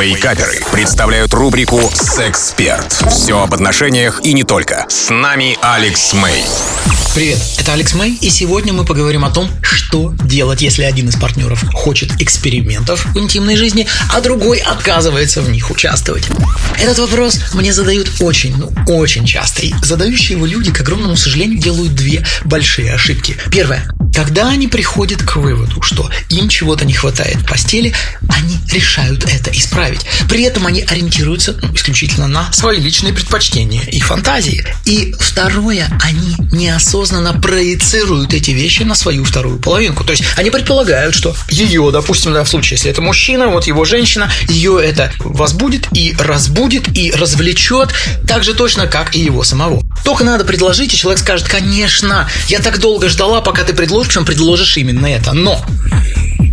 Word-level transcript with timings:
Вейкаперы 0.00 0.60
представляют 0.70 1.34
рубрику 1.34 1.80
«Сексперт». 1.92 2.92
Все 3.10 3.42
об 3.42 3.52
отношениях 3.52 4.20
и 4.22 4.32
не 4.32 4.44
только. 4.44 4.86
С 4.88 5.10
нами 5.10 5.58
Алекс 5.60 6.12
Мэй. 6.14 6.44
Привет, 7.18 7.40
это 7.58 7.72
Алекс 7.72 7.94
Мэй, 7.94 8.16
и 8.20 8.30
сегодня 8.30 8.72
мы 8.72 8.84
поговорим 8.84 9.24
о 9.24 9.30
том, 9.30 9.50
что 9.60 10.14
делать, 10.22 10.62
если 10.62 10.84
один 10.84 11.08
из 11.08 11.16
партнеров 11.16 11.64
хочет 11.74 12.12
экспериментов 12.22 13.06
в 13.06 13.18
интимной 13.18 13.56
жизни, 13.56 13.88
а 14.14 14.20
другой 14.20 14.58
отказывается 14.58 15.42
в 15.42 15.50
них 15.50 15.68
участвовать. 15.68 16.28
Этот 16.80 17.00
вопрос 17.00 17.40
мне 17.54 17.72
задают 17.72 18.08
очень, 18.20 18.56
ну 18.56 18.72
очень 18.86 19.26
часто, 19.26 19.62
и 19.62 19.74
задающие 19.82 20.36
его 20.36 20.46
люди, 20.46 20.70
к 20.70 20.80
огромному 20.80 21.16
сожалению, 21.16 21.58
делают 21.58 21.92
две 21.96 22.24
большие 22.44 22.94
ошибки. 22.94 23.36
Первое. 23.50 23.92
Когда 24.14 24.48
они 24.48 24.68
приходят 24.68 25.22
к 25.22 25.36
выводу, 25.36 25.82
что 25.82 26.10
им 26.28 26.48
чего-то 26.48 26.84
не 26.84 26.92
хватает 26.92 27.36
в 27.36 27.46
постели, 27.46 27.94
они 28.28 28.56
решают 28.72 29.24
это 29.24 29.50
исправить. 29.50 30.00
При 30.28 30.42
этом 30.42 30.66
они 30.66 30.82
ориентируются 30.82 31.56
ну, 31.60 31.74
исключительно 31.74 32.26
на 32.26 32.50
свои 32.52 32.80
личные 32.80 33.12
предпочтения 33.12 33.82
и 33.82 34.00
фантазии. 34.00 34.64
И 34.86 35.14
второе, 35.20 35.88
они 36.02 36.34
неосознанно 36.52 37.07
проецируют 37.40 38.34
эти 38.34 38.50
вещи 38.50 38.82
на 38.82 38.94
свою 38.94 39.24
вторую 39.24 39.58
половинку. 39.58 40.04
То 40.04 40.12
есть 40.12 40.24
они 40.36 40.50
предполагают, 40.50 41.14
что 41.14 41.34
ее, 41.48 41.90
допустим, 41.92 42.32
да, 42.32 42.44
в 42.44 42.48
случае, 42.48 42.76
если 42.76 42.90
это 42.90 43.02
мужчина, 43.02 43.48
вот 43.48 43.66
его 43.66 43.84
женщина, 43.84 44.30
ее 44.48 44.80
это 44.82 45.12
возбудит 45.18 45.88
и 45.92 46.14
разбудит 46.18 46.96
и 46.96 47.12
развлечет 47.12 47.90
так 48.26 48.44
же 48.44 48.54
точно, 48.54 48.86
как 48.86 49.14
и 49.14 49.20
его 49.20 49.44
самого. 49.44 49.82
Только 50.04 50.24
надо 50.24 50.44
предложить, 50.44 50.94
и 50.94 50.96
человек 50.96 51.20
скажет, 51.20 51.48
конечно, 51.48 52.28
я 52.48 52.60
так 52.60 52.78
долго 52.78 53.08
ждала, 53.08 53.40
пока 53.40 53.64
ты 53.64 53.72
предложишь, 53.72 54.08
причем 54.08 54.24
предложишь 54.24 54.76
именно 54.76 55.06
это. 55.06 55.32
Но 55.32 55.64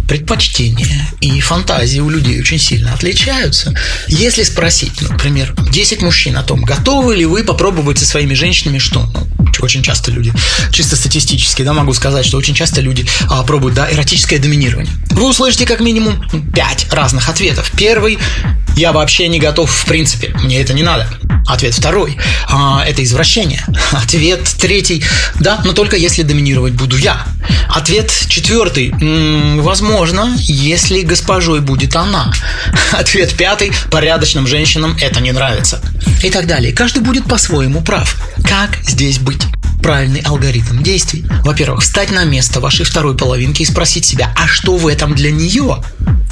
предпочтения 0.08 1.10
и 1.20 1.40
фантазии 1.40 2.00
у 2.00 2.10
людей 2.10 2.40
очень 2.40 2.60
сильно 2.60 2.94
отличаются. 2.94 3.74
Если 4.08 4.44
спросить, 4.44 5.02
например, 5.02 5.56
10 5.72 6.02
мужчин 6.02 6.38
о 6.38 6.44
том, 6.44 6.64
готовы 6.64 7.16
ли 7.16 7.26
вы 7.26 7.44
попробовать 7.44 8.00
со 8.00 8.06
своими 8.06 8.34
женщинами 8.34 8.78
что? 8.78 9.10
Ну, 9.14 9.28
очень 9.64 9.84
часто 9.84 10.12
люди, 10.12 10.34
чисто 10.72 10.96
статистически, 10.96 11.64
да, 11.64 11.74
могу 11.74 11.94
сказать, 11.94 12.26
что 12.26 12.38
очень 12.38 12.54
часто 12.54 12.82
люди 12.82 13.06
а, 13.30 13.44
пробуют, 13.44 13.76
да, 13.76 13.92
эротическое 13.92 14.40
доминирование. 14.40 14.94
Вы 15.12 15.30
услышите 15.30 15.66
как 15.66 15.80
минимум 15.80 16.28
5 16.54 16.88
разных 16.92 17.30
ответов. 17.30 17.72
Первый, 17.76 18.18
я 18.76 18.92
вообще 18.92 19.28
не 19.28 19.40
готов 19.40 19.72
в 19.72 19.86
принципе, 19.86 20.34
мне 20.44 20.60
это 20.60 20.74
не 20.74 20.84
надо. 20.84 21.08
Ответ 21.48 21.74
второй, 21.74 22.18
а, 22.50 22.84
это 22.86 23.04
извращение. 23.04 23.64
Ответ 23.92 24.42
третий, 24.60 25.04
да, 25.40 25.62
но 25.64 25.74
только 25.74 25.96
если 25.96 26.24
доминировать 26.24 26.74
буду 26.74 26.98
я. 26.98 27.26
Ответ 27.70 28.12
четвертый, 28.28 28.94
возможно, 29.62 30.34
если 30.38 31.02
госпожой 31.02 31.62
будет 31.62 31.96
она. 31.96 32.32
Ответ 32.92 33.34
пятый, 33.36 33.72
порядочным 33.92 34.48
женщинам 34.48 34.98
это 35.00 35.22
не 35.22 35.32
нравится. 35.32 35.82
И 36.24 36.30
так 36.30 36.48
далее. 36.48 36.74
Каждый 36.74 37.04
будет 37.04 37.26
по-своему 37.26 37.82
прав. 37.82 38.18
Как 38.44 38.78
здесь 38.84 39.20
быть? 39.20 39.42
правильный 39.86 40.22
алгоритм 40.22 40.82
действий. 40.82 41.26
Во-первых, 41.44 41.82
встать 41.84 42.10
на 42.10 42.24
место 42.24 42.60
вашей 42.60 42.86
второй 42.86 43.16
половинки 43.16 43.62
и 43.62 43.66
спросить 43.66 44.04
себя, 44.04 44.34
а 44.36 44.48
что 44.48 44.78
в 44.78 44.88
этом 44.88 45.14
для 45.14 45.30
нее? 45.30 45.84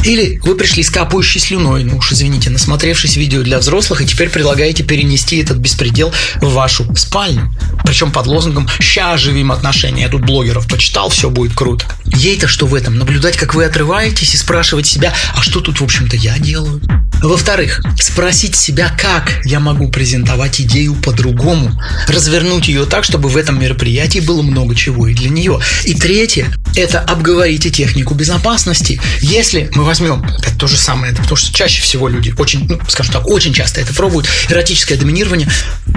Или 0.04 0.40
вы 0.44 0.56
пришли 0.56 0.84
с 0.84 0.90
капающей 0.90 1.40
слюной, 1.40 1.84
ну 1.84 1.98
уж 1.98 2.12
извините, 2.12 2.50
насмотревшись 2.50 3.16
видео 3.16 3.42
для 3.42 3.59
взрослых, 3.59 4.02
и 4.02 4.06
теперь 4.06 4.30
предлагаете 4.30 4.84
перенести 4.84 5.38
этот 5.38 5.58
беспредел 5.58 6.12
в 6.42 6.52
вашу 6.52 6.94
спальню. 6.96 7.54
Причем 7.86 8.12
под 8.12 8.28
лозунгом 8.28 8.68
«Ща 8.80 9.14
оживим 9.14 9.52
отношения». 9.52 10.04
Я 10.04 10.09
тут 10.09 10.26
блогеров 10.26 10.68
почитал, 10.68 11.09
все 11.09 11.30
будет 11.30 11.56
круто. 11.56 11.86
Ей-то 12.06 12.48
что 12.48 12.66
в 12.66 12.76
этом? 12.76 12.98
Наблюдать, 12.98 13.38
как 13.38 13.56
вы 13.56 13.66
отрываетесь 13.66 14.34
и 14.34 14.38
спрашивать 14.38 14.88
себя, 14.88 15.14
а 15.36 15.42
что 15.42 15.62
тут, 15.62 15.80
в 15.80 15.84
общем-то, 15.84 16.16
я 16.16 16.38
делаю? 16.38 16.81
Во-вторых, 17.22 17.81
спросить 18.00 18.56
себя, 18.56 18.94
как 19.00 19.42
я 19.46 19.62
могу 19.62 19.90
презентовать 19.90 20.59
идею 20.59 20.96
по-другому, 20.96 21.72
развернуть 22.09 22.68
ее 22.68 22.86
так, 22.86 23.06
чтобы 23.06 23.30
в 23.30 23.38
этом 23.38 23.59
мероприятии 23.62 24.19
было 24.19 24.42
много 24.42 24.75
чего 24.75 25.08
и 25.08 25.13
для 25.13 25.30
нее. 25.30 25.59
И 25.86 25.94
третье, 25.94 26.53
это 26.75 27.00
обговорите 27.00 27.69
технику 27.69 28.13
безопасности. 28.13 29.00
Если 29.22 29.69
мы 29.73 29.84
возьмем, 29.84 30.23
это 30.23 30.57
то 30.57 30.67
же 30.67 30.78
самое, 30.78 31.11
это 31.11 31.22
потому 31.22 31.38
что 31.38 31.53
чаще 31.53 31.81
всего 31.81 32.07
люди 32.07 32.34
очень, 32.38 32.67
ну, 32.67 32.79
скажем 32.88 33.13
так, 33.13 33.28
очень 33.28 33.53
часто 33.53 33.81
это 33.81 33.94
пробуют, 33.94 34.28
эротическое 34.50 34.97
доминирование, 34.97 35.50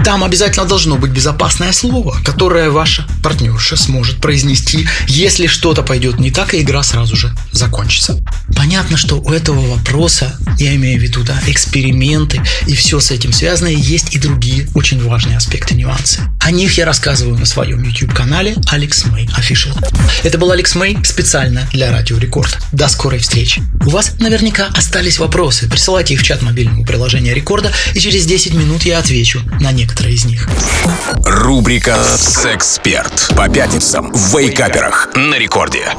там 0.03 0.23
обязательно 0.23 0.65
должно 0.65 0.97
быть 0.97 1.11
безопасное 1.11 1.71
слово, 1.71 2.17
которое 2.23 2.69
ваша 2.69 3.07
партнерша 3.23 3.75
сможет 3.75 4.21
произнести, 4.21 4.87
если 5.07 5.47
что-то 5.47 5.83
пойдет 5.83 6.19
не 6.19 6.31
так, 6.31 6.53
и 6.53 6.61
игра 6.61 6.83
сразу 6.83 7.15
же 7.15 7.35
закончится. 7.51 8.23
Понятно, 8.55 8.97
что 8.97 9.15
у 9.19 9.31
этого 9.31 9.59
вопроса, 9.75 10.37
я 10.59 10.75
имею 10.75 10.99
в 10.99 11.03
виду, 11.03 11.23
да, 11.23 11.39
эксперименты 11.47 12.41
и 12.67 12.75
все 12.75 12.99
с 12.99 13.11
этим 13.11 13.33
связанное, 13.33 13.73
есть 13.73 14.13
и 14.15 14.19
другие 14.19 14.67
очень 14.73 15.03
важные 15.03 15.37
аспекты, 15.37 15.75
нюансы. 15.75 16.21
О 16.39 16.51
них 16.51 16.77
я 16.77 16.85
рассказываю 16.85 17.37
на 17.37 17.45
своем 17.45 17.83
YouTube-канале 17.83 18.55
Алекс 18.67 19.05
Мэй 19.05 19.27
Official. 19.37 19.77
Это 20.23 20.37
был 20.37 20.51
Алекс 20.51 20.66
Мэй 20.75 20.97
специально 21.03 21.67
для 21.71 21.91
Радио 21.91 22.17
Рекорд. 22.17 22.57
До 22.71 22.87
скорой 22.87 23.19
встречи. 23.19 23.63
У 23.85 23.89
вас 23.89 24.13
наверняка 24.19 24.67
остались 24.75 25.19
вопросы. 25.19 25.69
Присылайте 25.69 26.13
их 26.13 26.21
в 26.21 26.23
чат 26.23 26.41
мобильного 26.41 26.83
приложения 26.83 27.33
Рекорда, 27.33 27.71
и 27.93 27.99
через 27.99 28.25
10 28.25 28.53
минут 28.53 28.83
я 28.83 28.99
отвечу 28.99 29.41
на 29.59 29.71
некоторые 29.71 30.15
из 30.15 30.25
них. 30.25 30.47
Рубрика 31.23 31.97
«Сексперт» 32.03 33.31
по 33.35 33.49
пятницам 33.49 34.11
в 34.11 34.37
Вейкаперах 34.37 35.09
на 35.15 35.35
Рекорде. 35.35 35.93